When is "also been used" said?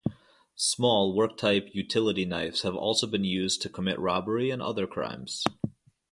2.73-3.61